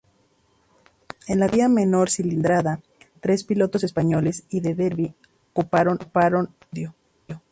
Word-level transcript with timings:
En 1.27 1.37
la 1.39 1.45
categoría 1.45 1.69
menor 1.69 2.09
cilindrada, 2.09 2.81
tres 3.19 3.43
pilotos 3.43 3.83
españoles 3.83 4.45
y 4.49 4.61
de 4.61 4.73
Derbi 4.73 5.13
coparon 5.53 5.99
el 6.01 6.47
podio. 6.59 6.95